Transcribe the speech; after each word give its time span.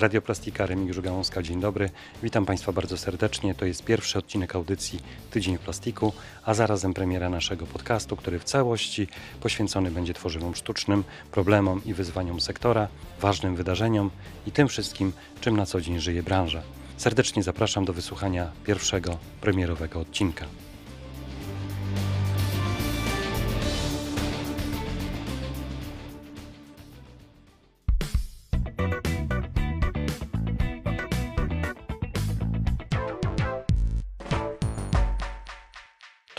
Radioplastika 0.00 0.66
Remigiusz 0.66 1.00
Gałązka, 1.00 1.42
dzień 1.42 1.60
dobry. 1.60 1.90
Witam 2.22 2.46
Państwa 2.46 2.72
bardzo 2.72 2.96
serdecznie. 2.96 3.54
To 3.54 3.64
jest 3.64 3.84
pierwszy 3.84 4.18
odcinek 4.18 4.54
audycji 4.54 5.00
Tydzień 5.30 5.58
Plastiku, 5.58 6.12
a 6.44 6.54
zarazem 6.54 6.94
premiera 6.94 7.28
naszego 7.28 7.66
podcastu, 7.66 8.16
który 8.16 8.38
w 8.38 8.44
całości 8.44 9.08
poświęcony 9.40 9.90
będzie 9.90 10.14
tworzywom 10.14 10.54
sztucznym, 10.54 11.04
problemom 11.32 11.84
i 11.84 11.94
wyzwaniom 11.94 12.40
sektora, 12.40 12.88
ważnym 13.20 13.56
wydarzeniom 13.56 14.10
i 14.46 14.52
tym 14.52 14.68
wszystkim, 14.68 15.12
czym 15.40 15.56
na 15.56 15.66
co 15.66 15.80
dzień 15.80 16.00
żyje 16.00 16.22
branża. 16.22 16.62
Serdecznie 16.96 17.42
zapraszam 17.42 17.84
do 17.84 17.92
wysłuchania 17.92 18.50
pierwszego 18.64 19.18
premierowego 19.40 20.00
odcinka. 20.00 20.46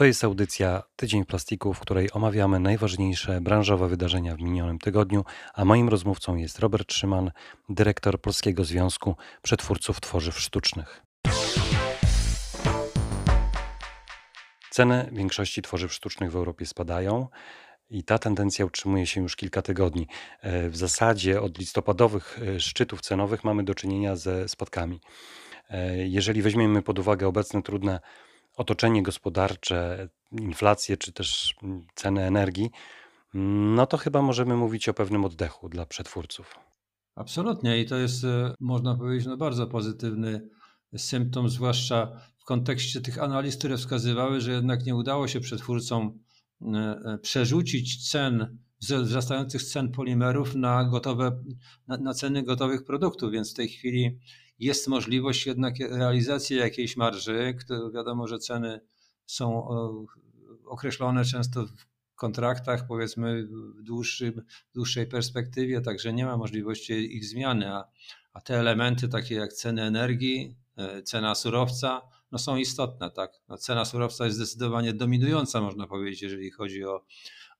To 0.01 0.05
jest 0.05 0.23
audycja 0.23 0.83
Tydzień 0.95 1.25
Plastiku, 1.25 1.73
w 1.73 1.79
której 1.79 2.09
omawiamy 2.13 2.59
najważniejsze 2.59 3.41
branżowe 3.41 3.87
wydarzenia 3.87 4.35
w 4.35 4.41
minionym 4.41 4.79
tygodniu, 4.79 5.25
a 5.53 5.65
moim 5.65 5.89
rozmówcą 5.89 6.35
jest 6.35 6.59
Robert 6.59 6.93
Szyman, 6.93 7.31
dyrektor 7.69 8.21
Polskiego 8.21 8.63
Związku 8.63 9.15
Przetwórców 9.41 10.01
Tworzyw 10.01 10.39
Sztucznych. 10.39 11.03
Ceny 14.69 15.09
większości 15.11 15.61
tworzyw 15.61 15.93
sztucznych 15.93 16.31
w 16.31 16.35
Europie 16.35 16.65
spadają. 16.65 17.27
I 17.89 18.03
ta 18.03 18.19
tendencja 18.19 18.65
utrzymuje 18.65 19.07
się 19.07 19.21
już 19.21 19.35
kilka 19.35 19.61
tygodni. 19.61 20.07
W 20.69 20.77
zasadzie 20.77 21.41
od 21.41 21.57
listopadowych 21.57 22.39
e, 22.41 22.59
szczytów 22.59 23.01
cenowych 23.01 23.43
mamy 23.43 23.63
do 23.63 23.75
czynienia 23.75 24.15
ze 24.15 24.47
spadkami. 24.47 25.01
E, 25.69 25.97
jeżeli 26.07 26.41
weźmiemy 26.41 26.81
pod 26.81 26.99
uwagę 26.99 27.27
obecne 27.27 27.61
trudne 27.61 27.99
otoczenie 28.55 29.03
gospodarcze, 29.03 30.09
inflację 30.31 30.97
czy 30.97 31.13
też 31.13 31.55
ceny 31.95 32.23
energii, 32.23 32.71
no 33.33 33.85
to 33.85 33.97
chyba 33.97 34.21
możemy 34.21 34.55
mówić 34.55 34.89
o 34.89 34.93
pewnym 34.93 35.25
oddechu 35.25 35.69
dla 35.69 35.85
przetwórców. 35.85 36.55
Absolutnie 37.15 37.81
i 37.81 37.85
to 37.85 37.97
jest, 37.97 38.23
e, 38.23 38.55
można 38.59 38.95
powiedzieć, 38.95 39.27
no 39.27 39.37
bardzo 39.37 39.67
pozytywny 39.67 40.49
symptom, 40.97 41.49
zwłaszcza 41.49 42.21
w 42.37 42.45
kontekście 42.45 43.01
tych 43.01 43.23
analiz, 43.23 43.57
które 43.57 43.77
wskazywały, 43.77 44.41
że 44.41 44.51
jednak 44.51 44.85
nie 44.85 44.95
udało 44.95 45.27
się 45.27 45.39
przetwórcom 45.39 46.19
e, 46.61 46.77
e, 47.05 47.17
przerzucić 47.17 48.09
cen, 48.11 48.57
wzrastających 48.81 49.63
cen 49.63 49.91
polimerów 49.91 50.55
na 50.55 50.83
gotowe, 50.83 51.43
na, 51.87 51.97
na 51.97 52.13
ceny 52.13 52.43
gotowych 52.43 52.83
produktów, 52.83 53.31
więc 53.31 53.51
w 53.51 53.55
tej 53.55 53.69
chwili 53.69 54.19
jest 54.61 54.87
możliwość 54.87 55.45
jednak 55.45 55.79
realizacji 55.79 56.57
jakiejś 56.57 56.97
marży. 56.97 57.55
Wiadomo, 57.93 58.27
że 58.27 58.39
ceny 58.39 58.81
są 59.25 59.67
określone 60.65 61.25
często 61.25 61.65
w 61.65 62.15
kontraktach, 62.15 62.87
powiedzmy 62.87 63.47
w, 63.47 63.81
dłuższym, 63.81 64.41
dłuższej 64.73 65.07
perspektywie, 65.07 65.81
także 65.81 66.13
nie 66.13 66.25
ma 66.25 66.37
możliwości 66.37 66.93
ich 66.93 67.25
zmiany, 67.25 67.73
a, 67.73 67.87
a 68.33 68.41
te 68.41 68.59
elementy 68.59 69.09
takie 69.09 69.35
jak 69.35 69.53
ceny 69.53 69.81
energii, 69.83 70.55
e, 70.77 71.03
cena 71.03 71.35
surowca, 71.35 72.01
no 72.31 72.37
są 72.37 72.57
istotne. 72.57 73.11
Tak? 73.11 73.31
No 73.49 73.57
cena 73.57 73.85
surowca 73.85 74.25
jest 74.25 74.37
zdecydowanie 74.37 74.93
dominująca, 74.93 75.61
można 75.61 75.87
powiedzieć, 75.87 76.21
jeżeli 76.21 76.51
chodzi 76.51 76.85
o, 76.85 77.05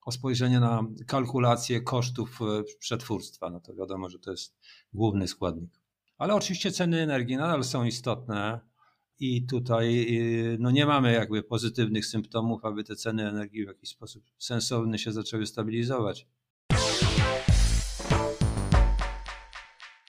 o 0.01 0.11
spojrzenie 0.11 0.59
na 0.59 0.83
kalkulację 1.07 1.81
kosztów 1.81 2.39
e, 2.41 2.63
przetwórstwa. 2.79 3.49
No 3.49 3.59
to 3.59 3.73
wiadomo, 3.73 4.09
że 4.09 4.19
to 4.19 4.31
jest 4.31 4.57
główny 4.93 5.27
składnik. 5.27 5.80
Ale 6.21 6.35
oczywiście 6.35 6.71
ceny 6.71 7.01
energii 7.01 7.37
nadal 7.37 7.63
są 7.63 7.83
istotne 7.83 8.59
i 9.19 9.45
tutaj 9.45 10.05
y, 10.53 10.57
no 10.59 10.71
nie 10.71 10.85
mamy 10.85 11.13
jakby 11.13 11.43
pozytywnych 11.43 12.05
symptomów, 12.05 12.65
aby 12.65 12.83
te 12.83 12.95
ceny 12.95 13.29
energii 13.29 13.65
w 13.65 13.67
jakiś 13.67 13.89
sposób 13.89 14.23
sensowny 14.37 14.99
się 14.99 15.11
zaczęły 15.11 15.45
stabilizować. 15.45 16.27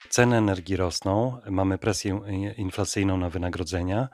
Ceny 0.09 0.37
energii 0.37 0.75
rosną, 0.75 1.37
mamy 1.49 1.77
presję 1.77 2.21
inflacyjną 2.57 3.17
na 3.17 3.29
wynagrodzenia. 3.29 4.09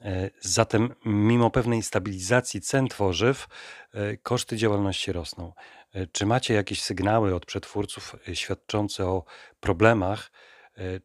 E, 0.00 0.30
zatem, 0.40 0.94
mimo 1.04 1.50
pewnej 1.50 1.82
stabilizacji 1.82 2.60
cen 2.60 2.88
tworzyw, 2.88 3.46
e, 3.92 4.16
koszty 4.16 4.56
działalności 4.56 5.12
rosną. 5.12 5.52
E, 5.92 6.06
czy 6.06 6.26
macie 6.26 6.54
jakieś 6.54 6.82
sygnały 6.82 7.34
od 7.34 7.46
przetwórców 7.46 8.16
świadczące 8.34 9.06
o 9.06 9.24
problemach, 9.60 10.30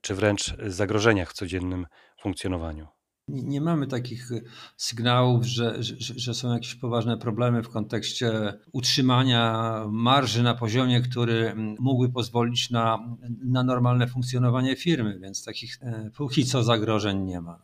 czy 0.01 0.15
wręcz 0.15 0.55
zagrożeniach 0.67 1.29
w 1.29 1.33
codziennym 1.33 1.85
funkcjonowaniu. 2.21 2.87
Nie 3.29 3.61
mamy 3.61 3.87
takich 3.87 4.31
e, 4.31 4.41
sygnałów, 4.77 5.45
że, 5.45 5.83
że, 5.83 5.95
że, 5.99 6.33
są 6.33 6.53
jakieś 6.53 6.75
poważne 6.75 7.17
problemy 7.17 7.63
w 7.63 7.69
kontekście 7.69 8.53
utrzymania 8.71 9.73
marży 9.89 10.43
na 10.43 10.55
poziomie, 10.55 11.01
który 11.01 11.53
mógłby 11.79 12.13
pozwolić 12.13 12.69
na, 12.69 13.17
na 13.45 13.63
normalne 13.63 14.07
funkcjonowanie 14.07 14.75
firmy, 14.75 15.19
więc 15.19 15.45
takich 15.45 15.77
e, 15.81 16.09
póki 16.17 16.45
co 16.45 16.63
zagrożeń 16.63 17.19
nie 17.19 17.41
ma. 17.41 17.61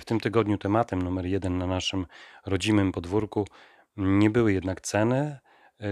W 0.00 0.04
tym 0.04 0.20
tygodniu 0.20 0.58
tematem 0.58 1.02
numer 1.02 1.26
jeden 1.26 1.58
na 1.58 1.66
naszym 1.66 2.06
rodzimym 2.46 2.92
podwórku 2.92 3.46
nie 3.96 4.30
były 4.30 4.52
jednak 4.52 4.80
ceny, 4.80 5.36
E, 5.36 5.45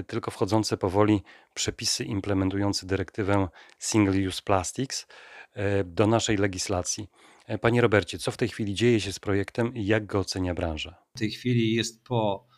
tylko 0.07 0.31
wchodzące 0.31 0.77
powoli 0.77 1.23
przepisy 1.55 2.05
implementujące 2.05 2.87
dyrektywę 2.87 3.49
Single 3.79 4.29
Use 4.29 4.43
Plastics 4.45 5.07
e, 5.53 5.85
do 5.85 6.07
naszej 6.07 6.37
legislacji. 6.37 7.09
E, 7.47 7.59
panie 7.59 7.81
Robercie, 7.81 8.19
co 8.19 8.31
w 8.31 8.37
tej 8.37 8.49
chwili 8.49 8.75
dzieje 8.75 9.01
się 9.01 9.13
z 9.13 9.19
projektem 9.19 9.75
i 9.75 9.87
jak 9.87 10.07
go 10.07 10.19
ocenia 10.19 10.55
branża? 10.55 10.95
W 11.17 11.19
tej 11.19 11.31
chwili 11.31 11.75
jest 11.75 12.05
po 12.05 12.55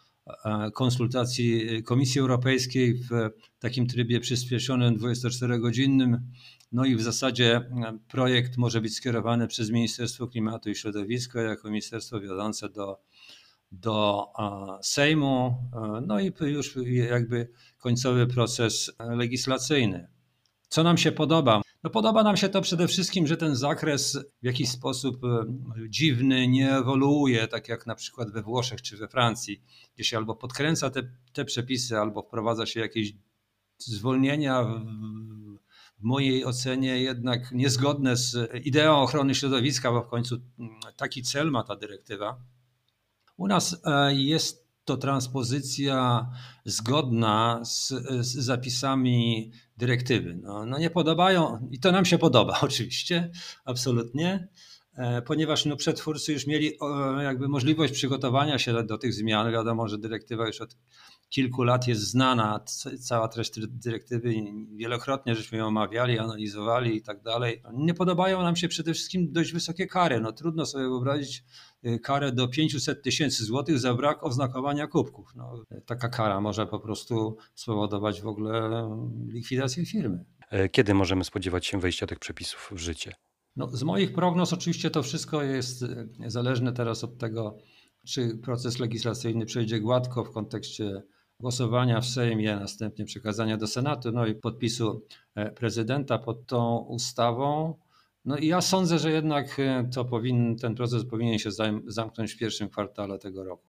konsultacji 0.74 1.82
Komisji 1.82 2.20
Europejskiej 2.20 2.94
w 2.94 3.10
takim 3.58 3.86
trybie 3.86 4.20
przyspieszonym 4.20 4.98
24-godzinnym. 4.98 6.18
No 6.72 6.84
i 6.84 6.96
w 6.96 7.02
zasadzie 7.02 7.70
projekt 8.08 8.56
może 8.56 8.80
być 8.80 8.94
skierowany 8.94 9.46
przez 9.46 9.70
Ministerstwo 9.70 10.26
Klimatu 10.26 10.70
i 10.70 10.74
Środowiska 10.74 11.42
jako 11.42 11.68
ministerstwo 11.70 12.20
wiodące 12.20 12.68
do 12.68 12.98
do 13.72 14.26
Sejmu, 14.82 15.54
no 16.06 16.20
i 16.20 16.32
już 16.40 16.78
jakby 17.10 17.48
końcowy 17.78 18.26
proces 18.26 18.90
legislacyjny. 18.98 20.08
Co 20.68 20.82
nam 20.82 20.98
się 20.98 21.12
podoba? 21.12 21.62
No 21.86 21.90
podoba 21.90 22.22
nam 22.22 22.36
się 22.36 22.48
to 22.48 22.60
przede 22.60 22.88
wszystkim, 22.88 23.26
że 23.26 23.36
ten 23.36 23.56
zakres 23.56 24.18
w 24.42 24.46
jakiś 24.46 24.68
sposób 24.68 25.24
e, 25.24 25.44
dziwny 25.88 26.48
nie 26.48 26.76
ewoluuje, 26.76 27.48
tak 27.48 27.68
jak 27.68 27.86
na 27.86 27.94
przykład 27.94 28.30
we 28.30 28.42
Włoszech 28.42 28.82
czy 28.82 28.96
we 28.96 29.08
Francji, 29.08 29.62
gdzie 29.94 30.04
się 30.04 30.16
albo 30.16 30.36
podkręca 30.36 30.90
te, 30.90 31.02
te 31.32 31.44
przepisy, 31.44 31.98
albo 31.98 32.22
wprowadza 32.22 32.66
się 32.66 32.80
jakieś 32.80 33.12
zwolnienia 33.78 34.62
w, 34.62 34.80
w 35.98 36.02
mojej 36.02 36.44
ocenie 36.44 36.98
jednak 37.02 37.52
niezgodne 37.52 38.16
z 38.16 38.36
ideą 38.66 38.96
ochrony 38.96 39.34
środowiska, 39.34 39.92
bo 39.92 40.02
w 40.02 40.08
końcu 40.08 40.36
taki 40.96 41.22
cel 41.22 41.50
ma 41.50 41.62
ta 41.62 41.76
dyrektywa. 41.76 42.40
U 43.36 43.46
nas 43.46 43.80
e, 43.84 44.14
jest 44.14 44.66
to 44.84 44.96
transpozycja 44.96 46.26
zgodna 46.64 47.60
z, 47.64 47.88
z 48.20 48.34
zapisami 48.34 49.52
dyrektywy. 49.76 50.38
No, 50.42 50.66
no, 50.66 50.78
nie 50.78 50.90
podobają, 50.90 51.68
i 51.70 51.80
to 51.80 51.92
nam 51.92 52.04
się 52.04 52.18
podoba 52.18 52.60
oczywiście, 52.62 53.30
absolutnie, 53.64 54.48
e, 54.94 55.22
ponieważ 55.22 55.66
no, 55.66 55.76
przetwórcy 55.76 56.32
już 56.32 56.46
mieli 56.46 56.72
jakby 57.22 57.48
możliwość 57.48 57.92
przygotowania 57.92 58.58
się 58.58 58.82
do 58.82 58.98
tych 58.98 59.14
zmian. 59.14 59.52
Wiadomo, 59.52 59.88
że 59.88 59.98
dyrektywa 59.98 60.46
już 60.46 60.60
od 60.60 60.76
kilku 61.28 61.62
lat 61.62 61.88
jest 61.88 62.00
znana, 62.00 62.64
cała 63.00 63.28
treść 63.28 63.52
dyrektywy, 63.68 64.34
wielokrotnie 64.76 65.34
żeśmy 65.34 65.58
ją 65.58 65.66
omawiali, 65.66 66.18
analizowali 66.18 66.96
i 66.96 67.02
tak 67.02 67.22
dalej. 67.22 67.62
Nie 67.72 67.94
podobają 67.94 68.42
nam 68.42 68.56
się 68.56 68.68
przede 68.68 68.94
wszystkim 68.94 69.32
dość 69.32 69.52
wysokie 69.52 69.86
kary. 69.86 70.20
No, 70.20 70.32
trudno 70.32 70.66
sobie 70.66 70.84
wyobrazić 70.84 71.44
karę 72.02 72.32
do 72.32 72.48
500 72.48 73.02
tysięcy 73.02 73.44
złotych 73.44 73.78
za 73.78 73.94
brak 73.94 74.24
oznakowania 74.24 74.86
kubków. 74.86 75.32
No, 75.36 75.64
taka 75.86 76.08
kara 76.08 76.40
może 76.40 76.66
po 76.66 76.80
prostu 76.80 77.36
spowodować 77.54 78.22
w 78.22 78.26
ogóle 78.26 78.70
likwidację 79.28 79.86
firmy. 79.86 80.24
E, 80.50 80.68
kiedy 80.68 80.94
możemy 80.94 81.24
spodziewać 81.24 81.66
się 81.66 81.80
wejścia 81.80 82.06
tych 82.06 82.18
przepisów 82.18 82.70
w 82.72 82.78
życie? 82.78 83.14
No, 83.56 83.68
z 83.68 83.82
moich 83.82 84.12
prognoz 84.12 84.52
oczywiście 84.52 84.90
to 84.90 85.02
wszystko 85.02 85.42
jest 85.42 85.82
y, 85.82 86.08
zależne 86.26 86.72
teraz 86.72 87.04
od 87.04 87.18
tego, 87.18 87.58
czy 88.06 88.38
proces 88.38 88.78
legislacyjny 88.78 89.46
przejdzie 89.46 89.80
gładko 89.80 90.24
w 90.24 90.30
kontekście 90.30 91.02
głosowania 91.40 92.00
w 92.00 92.06
Sejmie, 92.06 92.56
następnie 92.56 93.04
przekazania 93.04 93.56
do 93.56 93.66
Senatu, 93.66 94.12
no 94.12 94.26
i 94.26 94.34
podpisu 94.34 95.02
e, 95.34 95.50
prezydenta 95.50 96.18
pod 96.18 96.46
tą 96.46 96.78
ustawą. 96.78 97.74
No 98.26 98.36
i 98.36 98.46
ja 98.46 98.60
sądzę, 98.60 98.98
że 98.98 99.10
jednak 99.10 99.60
e, 99.60 99.88
to 99.94 100.04
powin, 100.04 100.56
ten 100.56 100.74
proces 100.74 101.04
powinien 101.04 101.38
się 101.38 101.50
zamknąć 101.86 102.32
w 102.32 102.38
pierwszym 102.38 102.68
kwartale 102.68 103.18
tego 103.18 103.44
roku. 103.44 103.65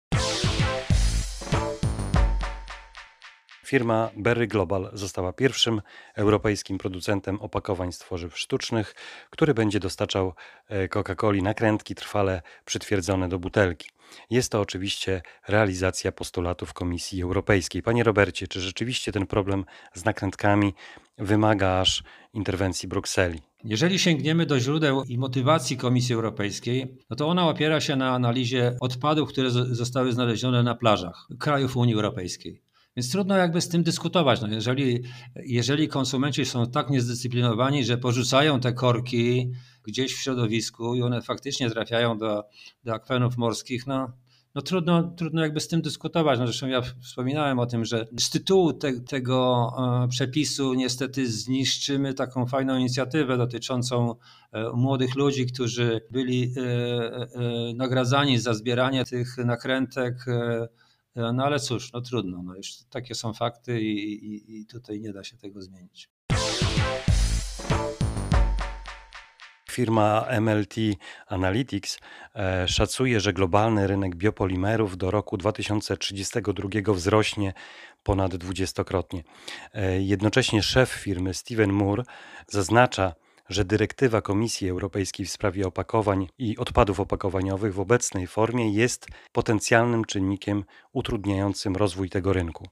Firma 3.71 4.09
Berry 4.17 4.47
Global 4.47 4.89
została 4.93 5.33
pierwszym 5.33 5.81
europejskim 6.15 6.77
producentem 6.77 7.41
opakowań 7.41 7.91
z 7.91 7.97
tworzyw 7.97 8.39
sztucznych, 8.39 8.95
który 9.29 9.53
będzie 9.53 9.79
dostarczał 9.79 10.33
e, 10.67 10.87
Coca-Coli 10.87 11.43
nakrętki 11.43 11.95
trwale 11.95 12.41
przytwierdzone 12.65 13.29
do 13.29 13.39
butelki. 13.39 13.89
Jest 14.29 14.51
to 14.51 14.61
oczywiście 14.61 15.21
realizacja 15.47 16.11
postulatów 16.11 16.73
Komisji 16.73 17.21
Europejskiej. 17.21 17.83
Panie 17.83 18.03
Robercie, 18.03 18.47
czy 18.47 18.61
rzeczywiście 18.61 19.11
ten 19.11 19.27
problem 19.27 19.65
z 19.93 20.05
nakrętkami 20.05 20.73
wymaga 21.17 21.79
aż 21.79 22.03
interwencji 22.33 22.89
Brukseli? 22.89 23.39
Jeżeli 23.63 23.99
sięgniemy 23.99 24.45
do 24.45 24.59
źródeł 24.59 25.03
i 25.03 25.17
motywacji 25.17 25.77
Komisji 25.77 26.15
Europejskiej, 26.15 26.97
no 27.09 27.15
to 27.15 27.27
ona 27.27 27.49
opiera 27.49 27.81
się 27.81 27.95
na 27.95 28.09
analizie 28.09 28.75
odpadów, 28.79 29.29
które 29.29 29.51
zostały 29.51 30.11
znalezione 30.11 30.63
na 30.63 30.75
plażach 30.75 31.27
krajów 31.39 31.77
Unii 31.77 31.95
Europejskiej. 31.95 32.70
Więc 32.95 33.11
trudno 33.11 33.37
jakby 33.37 33.61
z 33.61 33.69
tym 33.69 33.83
dyskutować. 33.83 34.41
No 34.41 34.47
jeżeli, 34.47 35.03
jeżeli 35.35 35.87
konsumenci 35.87 36.45
są 36.45 36.71
tak 36.71 36.89
niezdyscyplinowani, 36.89 37.85
że 37.85 37.97
porzucają 37.97 38.59
te 38.59 38.73
korki 38.73 39.51
gdzieś 39.83 40.13
w 40.13 40.21
środowisku 40.21 40.95
i 40.95 41.01
one 41.01 41.21
faktycznie 41.21 41.69
trafiają 41.69 42.17
do, 42.17 42.43
do 42.83 42.93
akwenów 42.93 43.37
morskich, 43.37 43.87
no, 43.87 44.13
no 44.55 44.61
trudno, 44.61 45.03
trudno 45.03 45.41
jakby 45.41 45.59
z 45.59 45.67
tym 45.67 45.81
dyskutować. 45.81 46.39
No 46.39 46.47
zresztą 46.47 46.67
ja 46.67 46.81
wspominałem 46.81 47.59
o 47.59 47.65
tym, 47.65 47.85
że 47.85 48.07
z 48.19 48.29
tytułu 48.29 48.73
te, 48.73 48.99
tego 48.99 49.67
e, 50.03 50.07
przepisu 50.07 50.73
niestety 50.73 51.31
zniszczymy 51.31 52.13
taką 52.13 52.45
fajną 52.45 52.77
inicjatywę 52.77 53.37
dotyczącą 53.37 54.15
e, 54.51 54.69
młodych 54.73 55.15
ludzi, 55.15 55.45
którzy 55.45 56.01
byli 56.11 56.53
e, 56.57 57.73
nagradzani 57.75 58.39
za 58.39 58.53
zbieranie 58.53 59.05
tych 59.05 59.37
nakrętek. 59.37 60.25
No 61.15 61.43
ale 61.45 61.59
cóż, 61.59 61.93
no 61.93 62.01
trudno. 62.01 62.43
No 62.43 62.55
już 62.55 62.73
takie 62.89 63.15
są 63.15 63.33
fakty 63.33 63.81
i, 63.81 64.13
i, 64.25 64.59
i 64.59 64.65
tutaj 64.65 64.99
nie 64.99 65.13
da 65.13 65.23
się 65.23 65.37
tego 65.37 65.61
zmienić. 65.61 66.09
Firma 69.71 70.27
MLT 70.41 70.75
Analytics 71.27 71.99
e, 72.35 72.67
szacuje, 72.67 73.19
że 73.19 73.33
globalny 73.33 73.87
rynek 73.87 74.15
biopolimerów 74.15 74.97
do 74.97 75.11
roku 75.11 75.37
2032 75.37 76.93
wzrośnie 76.93 77.53
ponad 78.03 78.35
dwudziestokrotnie. 78.35 79.23
E, 79.73 80.01
jednocześnie 80.01 80.63
szef 80.63 80.89
firmy 80.89 81.33
Steven 81.33 81.73
Moore 81.73 82.03
zaznacza, 82.47 83.13
że 83.53 83.65
dyrektywa 83.65 84.21
Komisji 84.21 84.69
Europejskiej 84.69 85.25
w 85.25 85.31
sprawie 85.31 85.67
opakowań 85.67 86.27
i 86.37 86.57
odpadów 86.57 86.99
opakowaniowych 86.99 87.73
w 87.73 87.79
obecnej 87.79 88.27
formie 88.27 88.71
jest 88.73 89.07
potencjalnym 89.31 90.05
czynnikiem 90.05 90.63
utrudniającym 90.93 91.75
rozwój 91.75 92.09
tego 92.09 92.33
rynku. 92.33 92.67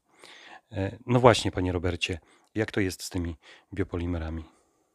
E, 0.71 0.97
no 1.05 1.19
właśnie, 1.19 1.51
panie 1.51 1.71
Robercie, 1.71 2.19
jak 2.55 2.71
to 2.71 2.79
jest 2.79 3.03
z 3.03 3.09
tymi 3.09 3.35
biopolimerami? 3.73 4.43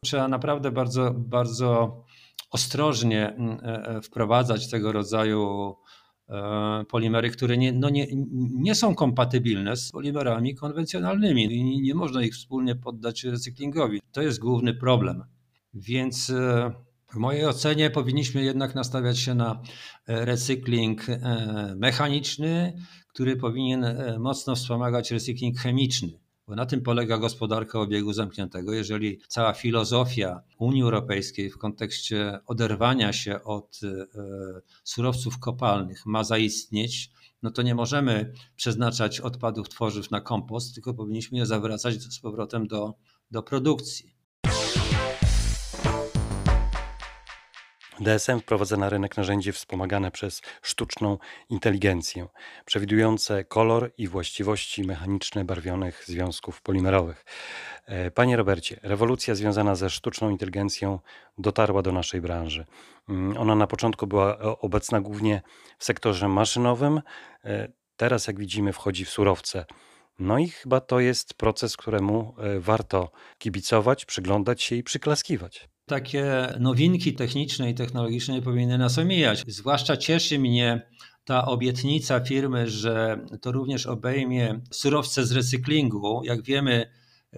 trzeba 0.05 0.27
naprawdę 0.27 0.71
bardzo, 0.71 1.13
bardzo 1.17 2.03
ostrożnie 2.51 3.29
mm, 3.29 3.57
e, 3.63 3.87
e, 3.87 4.01
wprowadzać 4.01 4.69
tego 4.69 4.91
rodzaju 4.91 5.75
polimery, 6.89 7.29
które 7.29 7.57
nie, 7.57 7.73
no 7.73 7.89
nie, 7.89 8.07
nie 8.55 8.75
są 8.75 8.95
kompatybilne 8.95 9.75
z 9.77 9.91
polimerami 9.91 10.55
konwencjonalnymi 10.55 11.43
i 11.43 11.81
nie 11.81 11.95
można 11.95 12.23
ich 12.23 12.33
wspólnie 12.33 12.75
poddać 12.75 13.23
recyklingowi. 13.23 14.01
To 14.11 14.21
jest 14.21 14.39
główny 14.39 14.73
problem. 14.73 15.23
Więc 15.75 16.31
w 17.13 17.15
mojej 17.15 17.45
ocenie 17.45 17.89
powinniśmy 17.89 18.43
jednak 18.43 18.75
nastawiać 18.75 19.19
się 19.19 19.35
na 19.35 19.61
recykling 20.07 21.05
mechaniczny, 21.75 22.73
który 23.07 23.35
powinien 23.35 23.85
mocno 24.19 24.55
wspomagać 24.55 25.11
recykling 25.11 25.59
chemiczny. 25.59 26.19
Bo 26.47 26.55
na 26.55 26.65
tym 26.65 26.81
polega 26.81 27.17
gospodarka 27.17 27.79
obiegu 27.79 28.13
zamkniętego. 28.13 28.73
Jeżeli 28.73 29.19
cała 29.27 29.53
filozofia 29.53 30.41
Unii 30.59 30.81
Europejskiej 30.81 31.49
w 31.49 31.57
kontekście 31.57 32.39
oderwania 32.45 33.13
się 33.13 33.43
od 33.43 33.79
e, 33.83 34.05
surowców 34.83 35.39
kopalnych 35.39 36.05
ma 36.05 36.23
zaistnieć, 36.23 37.11
no 37.43 37.51
to 37.51 37.61
nie 37.61 37.75
możemy 37.75 38.33
przeznaczać 38.55 39.19
odpadów 39.19 39.69
tworzyw 39.69 40.11
na 40.11 40.21
kompost, 40.21 40.73
tylko 40.73 40.93
powinniśmy 40.93 41.37
je 41.37 41.45
zawracać 41.45 41.95
z 41.95 42.19
powrotem 42.19 42.67
do, 42.67 42.93
do 43.31 43.43
produkcji. 43.43 44.14
DSM 47.99 48.39
wprowadza 48.39 48.77
na 48.77 48.89
rynek 48.89 49.17
narzędzie 49.17 49.53
wspomagane 49.53 50.11
przez 50.11 50.41
sztuczną 50.61 51.17
inteligencję, 51.49 52.27
przewidujące 52.65 53.43
kolor 53.43 53.91
i 53.97 54.07
właściwości 54.07 54.83
mechaniczne 54.83 55.45
barwionych 55.45 56.03
związków 56.05 56.61
polimerowych. 56.61 57.25
E, 57.85 58.11
panie 58.11 58.37
Robercie, 58.37 58.79
rewolucja 58.83 59.35
związana 59.35 59.75
ze 59.75 59.89
sztuczną 59.89 60.29
inteligencją 60.29 60.99
dotarła 61.37 61.81
do 61.81 61.91
naszej 61.91 62.21
branży. 62.21 62.65
Mm, 63.09 63.37
ona 63.37 63.55
na 63.55 63.67
początku 63.67 64.07
była 64.07 64.39
obecna 64.39 65.01
głównie 65.01 65.41
w 65.77 65.85
sektorze 65.85 66.27
maszynowym, 66.27 67.01
e, 67.45 67.67
teraz, 67.97 68.27
jak 68.27 68.39
widzimy, 68.39 68.73
wchodzi 68.73 69.05
w 69.05 69.09
surowce. 69.09 69.65
No 70.19 70.37
i 70.37 70.49
chyba 70.49 70.79
to 70.79 70.99
jest 70.99 71.33
proces, 71.33 71.77
któremu 71.77 72.35
e, 72.37 72.59
warto 72.59 73.11
kibicować, 73.37 74.05
przyglądać 74.05 74.63
się 74.63 74.75
i 74.75 74.83
przyklaskiwać. 74.83 75.74
Takie 75.85 76.47
nowinki 76.59 77.13
techniczne 77.13 77.69
i 77.69 77.75
technologiczne 77.75 78.41
powinny 78.41 78.77
nas 78.77 78.97
omijać. 78.97 79.43
Zwłaszcza 79.47 79.97
cieszy 79.97 80.39
mnie 80.39 80.89
ta 81.25 81.45
obietnica 81.45 82.19
firmy, 82.19 82.69
że 82.69 83.25
to 83.41 83.51
również 83.51 83.85
obejmie 83.85 84.61
surowce 84.71 85.25
z 85.25 85.31
recyklingu. 85.31 86.21
Jak 86.23 86.43
wiemy, 86.43 86.91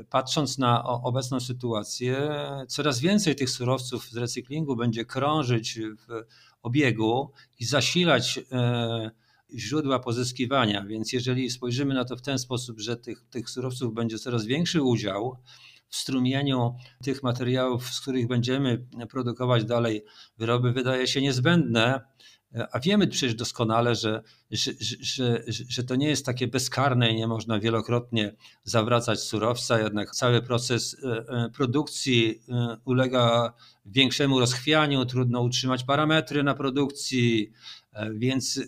patrząc 0.09 0.57
na 0.57 0.83
obecną 0.83 1.39
sytuację, 1.39 2.29
coraz 2.67 2.99
więcej 2.99 3.35
tych 3.35 3.49
surowców 3.49 4.09
z 4.09 4.17
recyklingu 4.17 4.75
będzie 4.75 5.05
krążyć 5.05 5.79
w 5.79 6.23
obiegu 6.61 7.31
i 7.59 7.65
zasilać 7.65 8.39
e, 8.51 9.11
źródła 9.55 9.99
pozyskiwania. 9.99 10.85
Więc 10.85 11.13
jeżeli 11.13 11.49
spojrzymy 11.49 11.93
na 11.93 12.05
to 12.05 12.15
w 12.15 12.21
ten 12.21 12.39
sposób, 12.39 12.79
że 12.79 12.97
tych, 12.97 13.25
tych 13.29 13.49
surowców 13.49 13.93
będzie 13.93 14.19
coraz 14.19 14.45
większy 14.45 14.81
udział, 14.81 15.37
w 15.89 15.95
strumieniu 15.95 16.75
tych 17.03 17.23
materiałów, 17.23 17.89
z 17.93 18.01
których 18.01 18.27
będziemy 18.27 18.85
produkować 19.09 19.65
dalej 19.65 20.05
wyroby, 20.37 20.71
wydaje 20.71 21.07
się 21.07 21.21
niezbędne. 21.21 22.01
A 22.71 22.79
wiemy 22.79 23.07
przecież 23.07 23.35
doskonale, 23.35 23.95
że, 23.95 24.23
że, 24.51 24.71
że, 24.99 25.43
że 25.47 25.83
to 25.83 25.95
nie 25.95 26.07
jest 26.07 26.25
takie 26.25 26.47
bezkarne 26.47 27.11
i 27.11 27.15
nie 27.15 27.27
można 27.27 27.59
wielokrotnie 27.59 28.35
zawracać 28.63 29.19
surowca, 29.19 29.79
jednak 29.79 30.11
cały 30.11 30.41
proces 30.41 30.97
e, 31.03 31.07
e, 31.07 31.49
produkcji 31.49 32.41
e, 32.49 32.77
ulega 32.85 33.53
większemu 33.85 34.39
rozchwianiu, 34.39 35.05
trudno 35.05 35.41
utrzymać 35.41 35.83
parametry 35.83 36.43
na 36.43 36.53
produkcji, 36.53 37.51
więc 38.15 38.59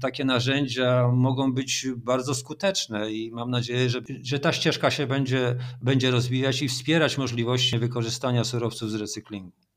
takie 0.00 0.24
narzędzia 0.24 1.08
mogą 1.12 1.52
być 1.52 1.86
bardzo 1.96 2.34
skuteczne 2.34 3.12
i 3.12 3.30
mam 3.30 3.50
nadzieję, 3.50 3.90
że, 3.90 4.00
że 4.22 4.38
ta 4.38 4.52
ścieżka 4.52 4.90
się 4.90 5.06
będzie, 5.06 5.56
będzie 5.82 6.10
rozwijać 6.10 6.62
i 6.62 6.68
wspierać 6.68 7.18
możliwości 7.18 7.78
wykorzystania 7.78 8.44
surowców 8.44 8.90
z 8.90 8.94
recyklingu. 8.94 9.67